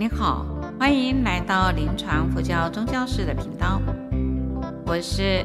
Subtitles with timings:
[0.00, 0.46] 您好，
[0.78, 3.82] 欢迎来到临床佛教宗教师的频道，
[4.86, 5.44] 我是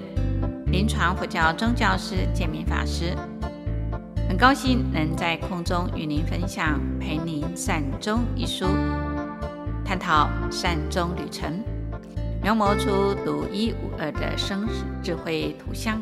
[0.68, 3.16] 临床佛教宗教师建明法师，
[4.29, 8.68] 很高兴能在空中与您分享《陪您善终》一书，
[9.84, 11.63] 探讨善终旅程，
[12.39, 15.99] 描摹出独一无二的生死智慧图像。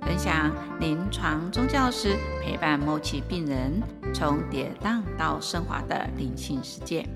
[0.00, 0.50] 分享
[0.80, 3.82] 临床宗教师陪伴末期病人
[4.14, 7.06] 从跌宕到升华的灵性世界，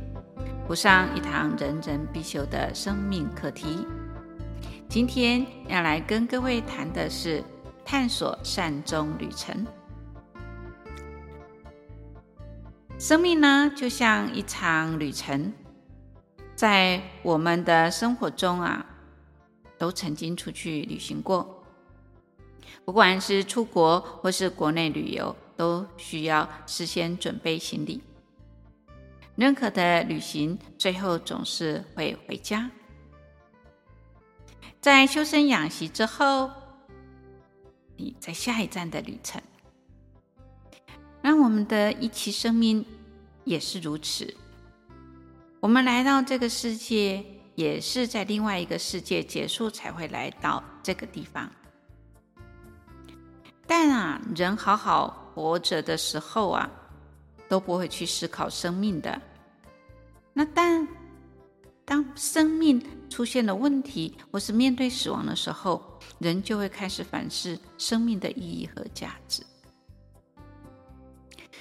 [0.66, 3.86] 补上一堂人人必修的生命课题。
[4.88, 7.40] 今天要来跟各位谈的是
[7.84, 9.64] 探索善终旅程。
[12.98, 15.52] 生命呢，就像一场旅程，
[16.56, 18.86] 在我们的生活中啊，
[19.78, 21.62] 都曾经出去旅行过。
[22.84, 28.02] 不管是出国或是国内旅游，都需要事先准备行李。
[29.36, 32.70] 任何的旅行最后总是会回家。
[34.80, 36.50] 在修身养息之后，
[37.96, 39.40] 你在下一站的旅程。
[41.20, 42.84] 那我们的一期生命
[43.44, 44.34] 也是如此。
[45.60, 47.24] 我们来到这个世界，
[47.56, 51.50] 也是在另外一个世界结束才会来到这个地方。
[53.66, 56.70] 但啊，人好好活着的时候啊，
[57.48, 59.20] 都不会去思考生命的。
[60.32, 60.86] 那但
[61.84, 69.42] 当生命出现了问题，或是面对死亡的时候，人就会开始反思生命的意义和价值。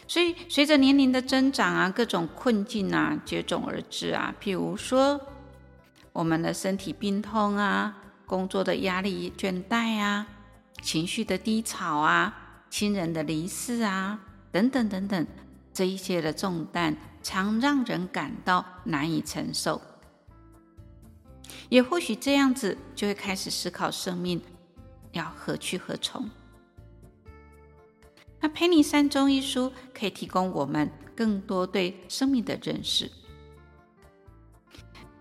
[0.08, 4.36] 所以，随着年龄的增长啊，各种困境啊接踵而至啊。
[4.42, 5.20] 譬如说，
[6.12, 10.28] 我们的身体病痛啊，工作的压力倦怠啊。
[10.82, 14.20] 情绪的低潮啊，亲人的离世啊，
[14.52, 15.26] 等等等等，
[15.76, 19.82] 这一些的重担，常让人感到难以承受。
[21.70, 24.42] 也或许这样子，就会开始思考生命
[25.12, 26.30] 要何去何从。
[28.40, 33.12] 那《陪你三终》一书可以提供我们更多对生命的认识。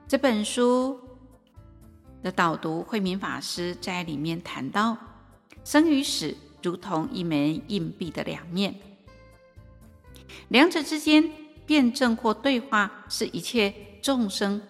[0.07, 1.01] 这本书
[2.23, 4.97] 的导读慧明法师在里面谈到。
[5.65, 8.75] 生与死如同一枚硬币的两面，
[10.49, 11.31] 两者之间
[11.67, 14.61] 辩证或对话，是一切众生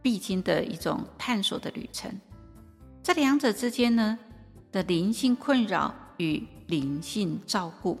[0.00, 2.10] 必经的一种探索的旅程。
[3.02, 4.18] 这两者之间呢
[4.70, 7.98] 的灵性困扰与灵性照顾，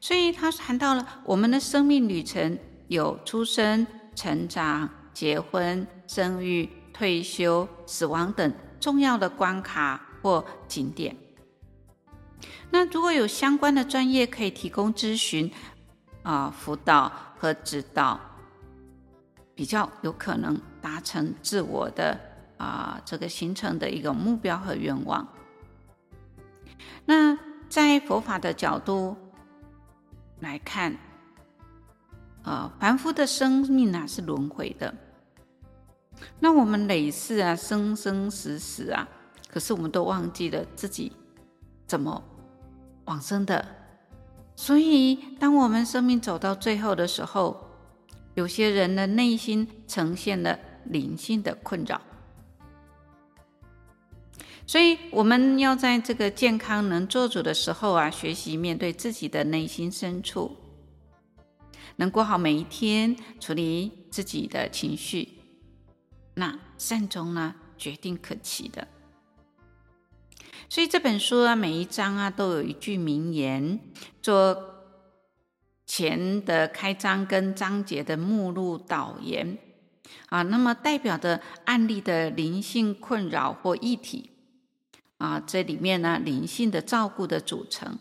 [0.00, 2.58] 所以他谈到了我们的生命旅程
[2.88, 10.06] 有出生、成长、结婚、生育、退休、死亡等重要的关卡。
[10.22, 11.16] 或景点，
[12.70, 15.50] 那如果有相关的专业可以提供咨询
[16.22, 18.20] 啊、辅导和指导，
[19.54, 22.18] 比较有可能达成自我的
[22.56, 25.26] 啊这个形成的一个目标和愿望。
[27.04, 29.16] 那在佛法的角度
[30.40, 30.96] 来看，
[32.42, 34.94] 啊，凡夫的生命啊是轮回的，
[36.38, 39.08] 那我们累世啊，生生死死啊。
[39.48, 41.12] 可是我们都忘记了自己
[41.86, 42.22] 怎么
[43.10, 43.66] 往生的，
[44.54, 47.60] 所以当我们生命走到最后的时候，
[48.34, 52.00] 有些人的内心呈现了灵性的困扰。
[54.64, 60.56] 所以我们要在这个健康能做主的时候啊，学习面对自己的内心深处，
[61.96, 65.28] 能过好每一天，处理自己的情绪，
[66.34, 68.86] 那善终呢，决定可期的。
[70.70, 73.80] 所以这本书啊，每一章啊都有一句名言
[74.22, 74.56] 做
[75.84, 79.58] 前的开章跟章节的目录导言
[80.28, 84.30] 啊，那么代表的案例的灵性困扰或议题
[85.18, 87.98] 啊，这里面呢灵性的照顾的组成，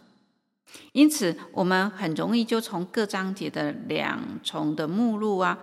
[0.92, 5.58] 因此我们很容易就从各章节的两重的目录啊，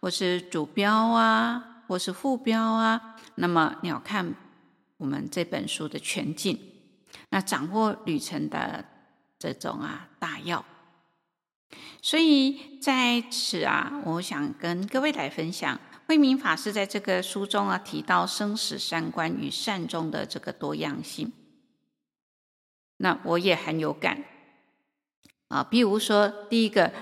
[0.00, 4.32] 或是主标啊，或是副标啊，那么鸟瞰。
[4.98, 6.58] 我们这本书的全景，
[7.30, 8.84] 那掌握旅程的
[9.38, 10.64] 这种啊大要，
[12.02, 21.32] 所以在此啊，我想跟各位来分享，慧明法师在这个书中啊提到生死三观与善终的这个多样性，
[22.96, 24.24] 那我也很有感
[25.46, 25.62] 啊。
[25.62, 26.92] 比如说第一个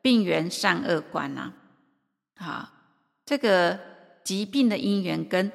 [0.00, 1.52] 病缘善恶观啊，
[2.36, 2.72] 啊，
[3.26, 3.78] 这个
[4.24, 5.52] 疾病的因缘跟。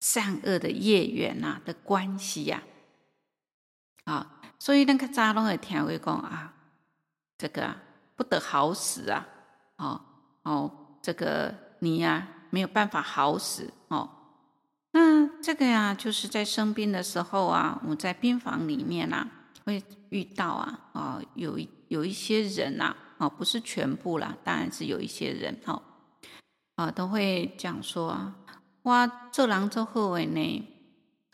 [0.00, 2.62] 善恶的业缘呐的关系呀，
[4.04, 6.54] 啊，所以那个扎龙的听会讲啊，
[7.36, 7.76] 这个
[8.16, 9.28] 不得好死啊，
[9.76, 10.00] 哦，
[10.42, 14.08] 哦，这个你呀、啊、没有办法好死哦。
[14.92, 19.28] 那这个呀，就是在生病的时候啊，我在病房里面啊，
[19.64, 21.58] 会遇到啊，啊，有
[21.88, 25.82] 有一些人呐，啊，不是全部啦，当然是有一些人哦，
[26.76, 28.32] 啊，都会讲说
[28.82, 30.68] 我，做人做好诶呢，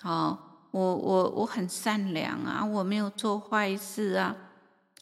[0.03, 0.39] 哦，
[0.71, 4.37] 我我我很善良啊，我没有做坏事啊，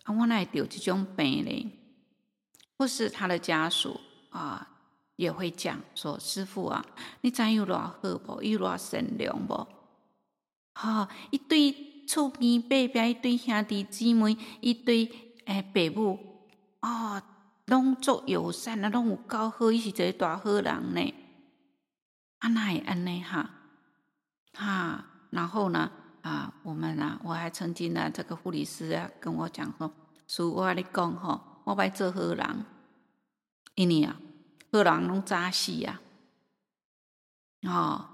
[0.05, 1.73] 啊，我哪会得这种病呢？
[2.77, 4.01] 或是他的家属
[4.31, 4.69] 啊。
[5.17, 6.85] 也会讲说，师傅啊，
[7.21, 8.43] 你怎有偌好不？
[8.43, 9.55] 有偌善良不？
[10.75, 15.09] 哈、哦，一对厝边伯伯一对兄弟姊妹，一对
[15.45, 16.19] 诶父母
[16.81, 17.23] 啊，
[17.67, 21.15] 拢足友善啊，拢有够好，伊是一个大好人呢。
[22.45, 23.49] 啊，那也安尼哈，
[24.53, 29.91] 哈，然后呢，啊，我们啊，我还曾经呢，这个护理师啊，跟我讲说，
[30.27, 32.67] 师父我跟你讲吼，我爱做好人，
[33.77, 34.21] 因为啊。
[34.71, 36.01] 好人拢早死呀，
[37.63, 38.05] 哦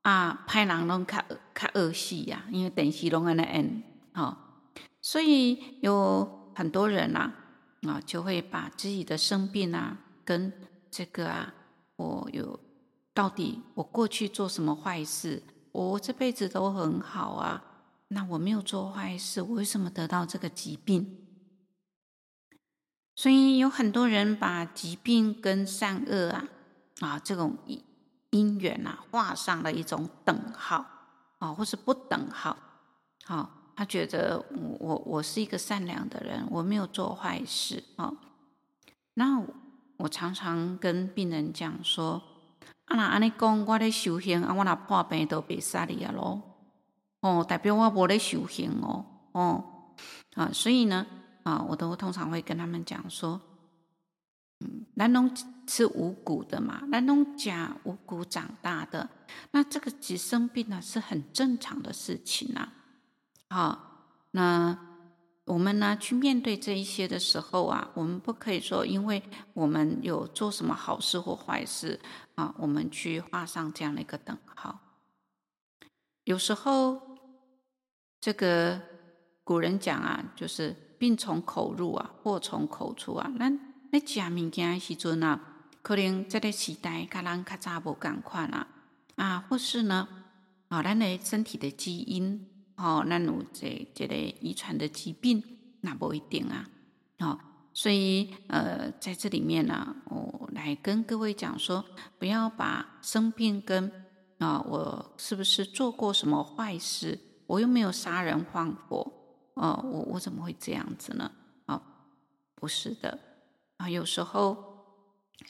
[0.00, 1.22] 啊，歹人拢较
[1.54, 3.82] 较恶死呀，因为电视拢安尼演，
[4.14, 4.36] 哦，
[5.02, 7.30] 所以有很多人呐，
[7.86, 10.52] 啊、就会把自己的生病啊，跟
[10.90, 11.52] 这个啊，
[11.96, 12.58] 我有
[13.12, 15.42] 到底我过去做什么坏事，
[15.72, 17.64] 我这辈子都很好啊，
[18.08, 21.18] 那我没有做坏事，我为什么得到这个疾病？
[23.16, 26.48] 所以有很多人把疾病跟善恶啊
[27.00, 27.58] 啊这种
[28.30, 30.86] 因缘啊画上了一种等号
[31.38, 32.56] 啊，或是不等号。
[33.24, 38.12] 好，他觉得我我我是一个善良的人，我没有做坏事啊。
[39.14, 39.42] 那
[39.98, 42.22] 我常常跟病人讲说：
[42.90, 46.42] 啊，那安尼讲，我咧修行啊，我若破病都别杀你啊咯。
[47.20, 49.06] 哦，代表我无咧修行哦。
[49.32, 49.64] 哦
[50.34, 51.06] 啊，所以呢。
[51.42, 53.40] 啊，我都通常会跟他们讲说，
[54.60, 55.34] 嗯，咱拢
[55.66, 57.50] 吃五谷的嘛，咱拢吃
[57.84, 59.08] 五谷长大的，
[59.52, 62.70] 那这个其实生病呢是很正常的事情啊。
[63.48, 64.78] 好，那
[65.52, 69.20] 我们呢去面对这一些的时候啊，我们不可以说，因为
[69.52, 71.98] 我们有做什么好事或坏事
[72.36, 74.78] 啊，我们去画上这样的一个等号。
[76.24, 77.00] 有时候，
[78.20, 78.80] 这个
[79.42, 80.76] 古人讲啊，就是。
[81.00, 83.32] 病从口入啊，祸从口出啊。
[83.38, 83.58] 咱
[83.90, 85.40] 在吃物件的时阵啊，
[85.80, 88.68] 可能这个时代跟咱较早无共款啊，
[89.16, 90.06] 啊，或是呢，
[90.68, 92.46] 啊，咱的身体的基因，
[92.82, 95.42] 哦，咱有这这个遗传的疾病，
[95.82, 96.66] 那不一定啊，
[97.18, 97.38] 哦，
[97.74, 101.84] 所以呃，在这里面呢，我来跟各位讲说，
[102.18, 103.92] 不要把生病跟
[104.38, 109.12] 啊，我是不是做过什么坏事，我又没有杀人放火。
[109.54, 111.30] 哦，我我怎么会这样子呢？
[111.66, 111.82] 哦，
[112.54, 113.18] 不是的，
[113.76, 114.56] 啊，有时候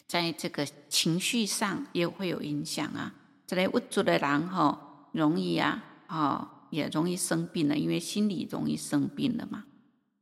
[0.09, 3.15] 在这个情绪上也会有影响啊。
[3.47, 9.65] 这类无助的人哈，容易啊，啊，也容易生病了，因为心理容易生病了嘛。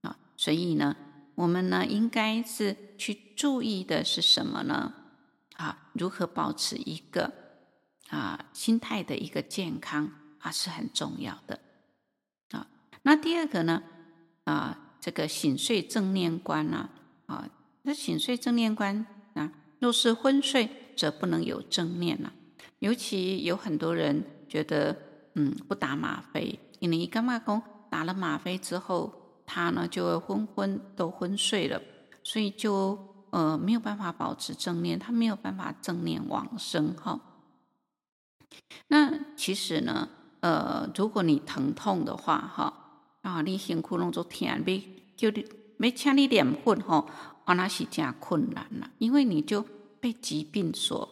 [0.02, 0.96] 啊，所以呢，
[1.34, 4.94] 我们呢，应该是去注意的是什么呢？
[5.56, 7.32] 啊，如何保持一个
[8.08, 11.60] 啊心态的一个健康啊，是很重要的。
[12.50, 12.66] 啊
[13.02, 13.82] 那第二个呢？
[14.44, 16.90] 啊，这个醒睡正念观啊，
[17.26, 17.48] 啊，
[17.82, 22.32] 那醒睡正念观啊，若是昏睡，则不能有正念了。
[22.80, 24.96] 尤其有很多人觉得，
[25.38, 29.12] 嗯，不打吗啡，因为干嘛讲打了吗啡之后，
[29.46, 31.80] 他呢就会昏昏都昏睡了，
[32.24, 32.98] 所以就
[33.30, 37.20] 呃没有办法保持正念，他没有办法正念往生哈。
[38.88, 40.08] 那其实呢，
[40.40, 42.74] 呃，如果你疼痛的话，哈。
[43.22, 45.44] 啊，你辛苦拢做天，要叫你，
[45.76, 47.04] 没请你念佛哈，
[47.44, 49.62] 啊，那是真困难了，因为你就
[50.00, 51.08] 被疾病所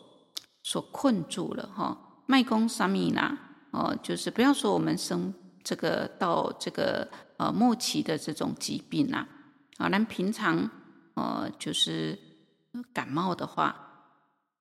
[0.63, 2.23] 所困住了哈。
[2.27, 3.46] 卖公啥米啦，
[3.77, 7.07] 哦，就是不要说我们生这个到这个
[7.37, 9.29] 呃末期的这种疾病啦，
[9.77, 10.71] 啊，咱平常
[11.15, 12.19] 呃就是
[12.95, 13.77] 感冒的话，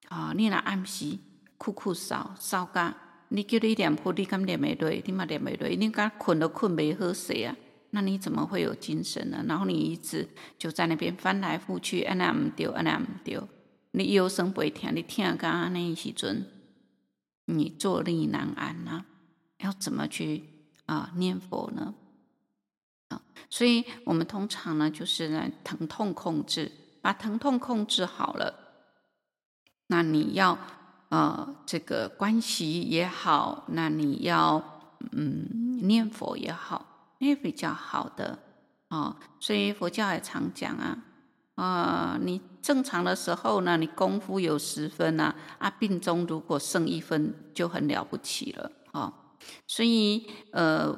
[0.09, 1.17] 啊，你那暗时
[1.57, 2.93] 酷酷烧烧干。
[3.29, 5.01] 你叫你念佛，你敢念没对？
[5.05, 5.75] 你嘛念没对？
[5.75, 7.55] 你敢困都困没好势啊？
[7.89, 9.43] 那你怎么会有精神呢？
[9.47, 10.27] 然后你一直
[10.59, 13.41] 就在那边翻来覆去，按那唔对，按那唔对。
[13.91, 16.45] 你腰酸背痛，你听刚刚那时阵，
[17.45, 19.05] 你坐立难安呐、
[19.59, 20.43] 要怎么去
[20.85, 21.95] 啊念佛呢？
[23.09, 26.71] 啊，所以我们通常呢，就是呢疼痛控制，
[27.01, 28.53] 把疼痛控制好了，
[29.87, 30.57] 那你要。
[31.09, 38.39] 呃，这个关系也好，那你要嗯念佛也好，也比较好的
[38.89, 40.97] 啊、所以佛教也常讲啊，
[41.55, 49.13] 啊、你正常的时候呢，你功夫有十分啊，啊，病中如果剩一分就很了不起了啊。
[49.65, 50.97] 所以呃，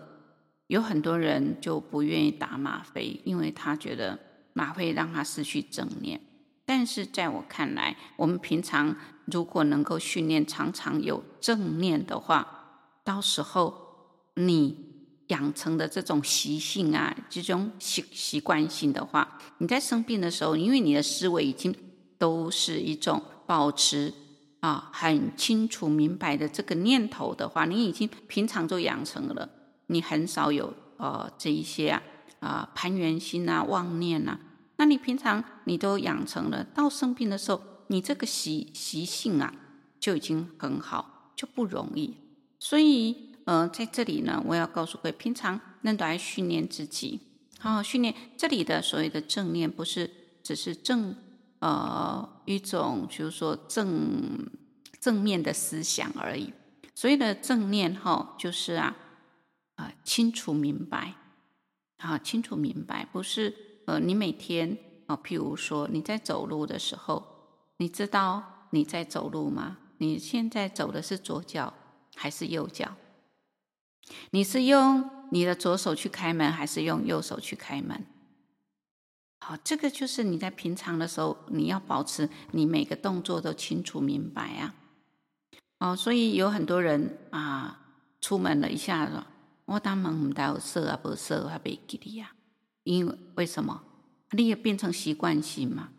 [0.68, 4.18] 有很多人就不愿意打吗啡，因为他觉得
[4.54, 6.20] 吗啡让他失去正念。
[6.66, 8.96] 但是在我看来，我们平常
[9.26, 14.87] 如果能够训练常常有正念的话，到时候你
[15.28, 21.76] 养成的这种习性啊，这种习习惯性的话，你在生病的时候，因为你的思维已经
[22.18, 24.14] 都是一种保持
[24.62, 29.50] 啊很清楚明白的这个念头的话，你已经平常就养成了，
[29.88, 32.02] 你很少有呃这一些啊
[32.40, 34.40] 啊攀缘心啊妄念啊。
[34.78, 39.54] 那你平常你都养成了，到生病的时候，你这个习习性啊
[40.00, 42.16] 就已经很好，就不容易。
[42.60, 47.22] 所以，呃，在这里呢，我要告诉各位，平常能都来训练自己，
[47.60, 48.14] 好好训练。
[48.36, 50.12] 这里的所谓的正念，不是
[50.44, 51.16] 只是正
[51.60, 54.50] 呃一种，就是说正
[55.00, 56.52] 正面的思想而已。
[56.94, 58.98] 所谓的正念，哈，就是啊
[59.76, 61.14] 啊、清楚明白，
[62.00, 63.56] 啊清楚明白，不是。
[63.86, 67.26] 呃，你每天啊，譬如说你在走路的时候，
[67.78, 69.78] 你知道你在走路吗？
[70.00, 71.74] 你现在走的是左脚
[72.14, 72.94] 还是右脚？
[74.32, 78.06] 你是用你的左手去开门，还是用右手去开门？
[79.40, 84.76] 好，这个就是你在平常的时候，你要保持你每个动作都清楚明白啊。
[85.80, 87.80] 哦，所以有很多人啊，
[88.20, 89.24] 出门了一下子，
[89.66, 92.34] 我当门唔带有色啊，不色还没记得呀。
[92.84, 93.84] 因为为什么？
[94.32, 95.90] 你也变成习惯性嘛？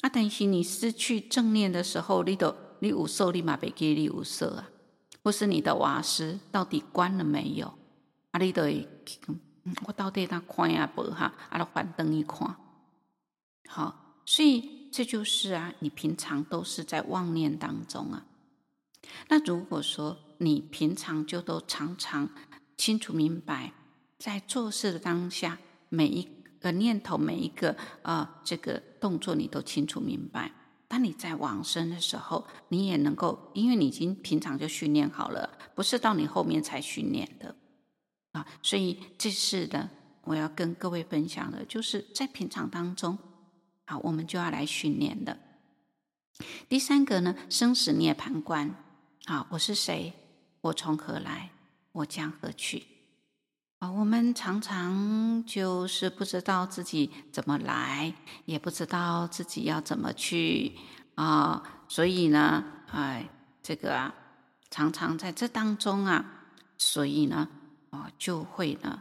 [0.00, 4.70] 啊，等于你失去正念的时候，你都你有色，你嘛别记你有色啊？
[5.30, 7.72] 或是你的瓦斯到底关了没有？
[8.32, 8.88] 啊，你都会，
[9.86, 11.32] 我到底他看呀不哈？
[11.50, 12.56] 啊，都关灯一看。
[13.68, 18.26] 好，所以这就是啊，你平常都是在妄念当中啊。
[19.28, 22.28] 那如果说你平常就都常常
[22.76, 23.72] 清楚明白，
[24.18, 25.58] 在做事的当下。
[25.90, 27.70] 每一个念头，每一个
[28.02, 30.50] 啊、呃，这个动作，你都清楚明白。
[30.90, 37.54] 当你在往生的时候，你也能够，因为你已经平常就训练好了，不是到你后面才训练的
[38.32, 38.44] 啊。
[38.60, 39.88] 所以这是呢，
[40.22, 43.16] 我要跟各位分享的，就是在平常当中，
[43.84, 45.38] 啊，我们就要来训练的。
[46.68, 48.74] 第三个呢，生死涅槃观
[49.26, 50.12] 啊，我是谁？
[50.62, 51.52] 我从何来？
[51.92, 52.84] 我将何去？
[53.80, 58.12] 啊，我们常常就是不知道自己怎么来，
[58.44, 60.72] 也不知道自己要怎么去
[61.14, 63.26] 啊，所以呢，哎，
[63.62, 64.14] 这个啊，
[64.70, 66.44] 常常在这当中啊，
[66.76, 67.48] 所以呢，
[67.88, 69.00] 啊，就会呢，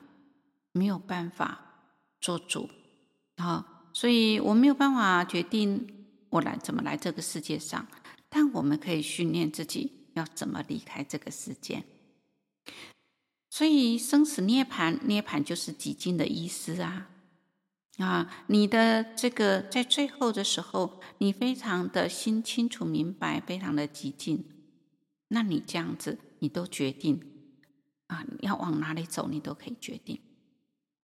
[0.72, 1.60] 没有办法
[2.22, 2.70] 做主
[3.36, 7.86] 啊，所以我没有办法决定我来怎么来这个世界上，
[8.30, 11.84] 但我们可以训练自己要怎么离开这个世界。
[13.60, 17.10] 所以生死涅槃，涅槃就是寂静的意思啊！
[17.98, 24.46] 啊，你的这个在最后的时候，你非常的心清楚明白，非常的寂静。
[25.28, 27.22] 那你这样子，你都决定
[28.08, 30.22] 啊，要往哪里走，你都可以决定。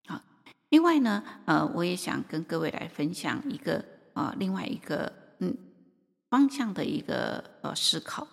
[0.07, 0.21] 好，
[0.69, 3.83] 另外呢，呃，我也想跟各位来分享一个
[4.13, 5.57] 啊、另外一个嗯
[6.29, 8.25] 方向的一个呃思考。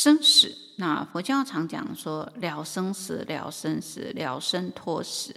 [0.00, 5.34] 生死，那佛教常讲说了生死，了生死，了生脱死。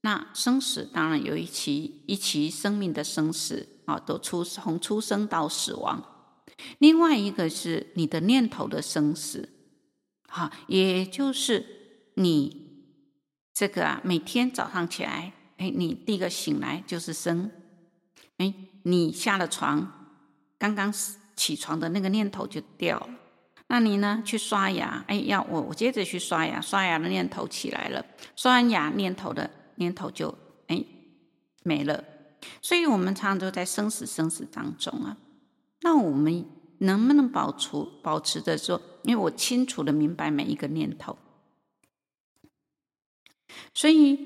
[0.00, 6.02] 那生死当然有一期一期生命的生死啊，都出从出生到死亡。
[6.78, 9.50] 另外一个是你的念头的生死，
[10.28, 11.66] 好，也就是
[12.14, 12.86] 你
[13.52, 17.50] 这个啊，每天早上起来，哎，你第一个醒来就是生，
[18.38, 18.54] 哎，
[18.84, 20.16] 你下了床，
[20.58, 20.90] 刚刚
[21.36, 23.10] 起床的那个念头就掉了。
[23.72, 24.20] 那你呢？
[24.26, 30.34] 去刷牙，哎，要我我接着去刷牙，刷牙的念头起来了，刷完牙念头的念头就
[30.66, 30.84] 哎
[31.62, 32.02] 没了。
[32.60, 35.16] 所以，我们常常都在生死生死当中啊。
[35.82, 36.44] 那我们
[36.78, 37.70] 能不能保持
[38.02, 38.82] 保持着说？
[39.04, 41.16] 因为我清楚的明白每一个念头，
[43.72, 44.18] 所以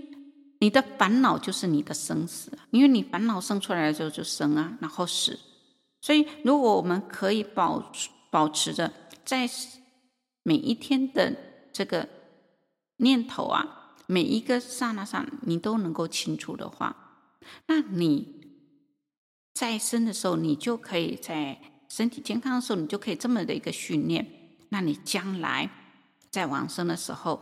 [0.60, 5.38] 你的烦恼就是你的生死，因为你烦恼生出来的时候就生啊，然后死。
[6.00, 7.92] 所以，如果我们可以保
[8.30, 8.90] 保持着。
[9.24, 9.48] 在
[10.42, 11.34] 每一天的
[11.72, 12.08] 这个
[12.98, 18.42] 念头啊，每一个刹那上，你都能够清楚的话，那你
[19.54, 24.26] 在生的时候，你就可以在身体健康的时候，你就可以这么的一个训练。
[24.70, 25.70] 那你将来
[26.30, 27.40] 在往生的时候，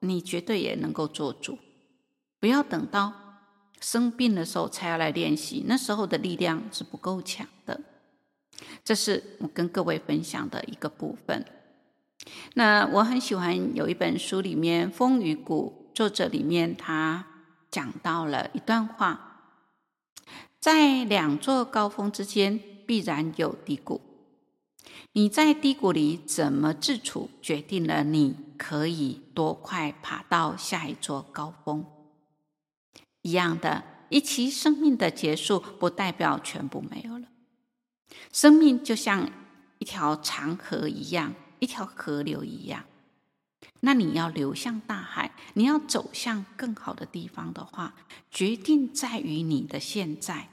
[0.00, 1.58] 你绝对也能够做主。
[2.38, 3.12] 不要等到
[3.80, 7.80] 生病的时候才要来练习，那时候的力量是不够强的。
[8.84, 11.44] 这是我跟各位分享的一个部分。
[12.54, 17.26] 那我很喜欢有一本书里面《风雨谷》，作者里面他
[17.70, 19.54] 讲到了一段话：
[20.60, 24.00] 在两座高峰之间，必然有低谷。
[25.12, 31.84] 你在低谷里怎么自处，决定了你可以多快爬到下一座高峰。
[33.22, 37.26] 一样的，一期生命的结束，不代表全部没有了。
[38.32, 39.30] 生命就像
[39.78, 42.84] 一条长河一样，一条河流一样。
[43.80, 47.94] 那你要流向大海，你要走向更好的地方的话，
[48.30, 50.48] 决定在于你的现在。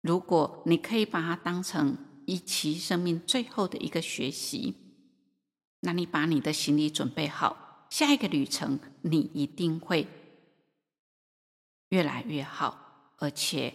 [0.00, 4.74] 如果你可以把它当成一期生命最后的一个学习，
[5.80, 10.08] 那你把你的行李准备好，下一个旅程你一定会
[11.88, 12.81] 越来越好，
[13.22, 13.72] 而且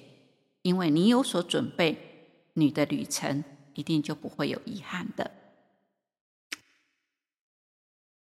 [0.61, 5.31] 因为你有所准备，你的旅程一定就不会有遗憾的。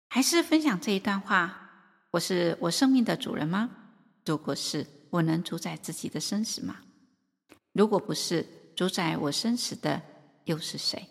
[0.07, 1.71] 还是分享这一段话：
[2.11, 3.71] 我是我生命的主人吗？
[4.27, 6.81] 如果是，我能主宰自己的生死吗？
[7.73, 8.45] 如果不是
[8.75, 10.03] 主宰我生死的，
[10.45, 11.07] 又是谁？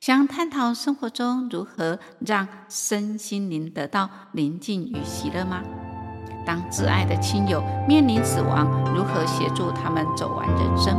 [0.00, 5.62] 想探讨生活中如何让身心灵得到宁静与喜乐吗？
[6.48, 10.96] 当挚爱的亲友面临死亡，如何协助他们走完人生？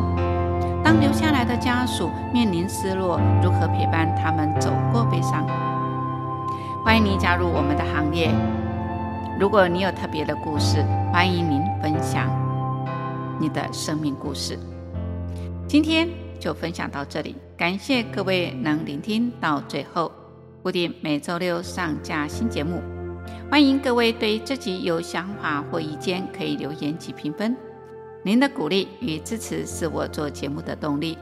[0.84, 5.44] 当留下来的家属面临失落，如何陪伴他们走过悲伤？
[6.86, 8.32] 欢迎您加入我们的行列。
[9.40, 12.30] 如果你有特别的故事，欢迎您分享。
[13.40, 14.56] 你的生命故事，
[15.68, 16.08] 今天
[16.40, 17.36] 就分享到这里。
[17.58, 20.12] 感谢各位能聆听到最后。
[20.62, 22.82] 固定每周六上架新节目，
[23.50, 27.58] 欢迎各位对自己有想法或意见可以留言及评分。
[28.22, 31.18] 您的鼓励与支持是我做节目的动力。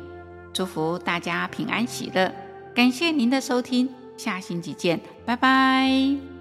[0.52, 2.34] 祝福大家平安喜乐，
[2.76, 6.37] 感谢您的收听，下星期见，拜拜。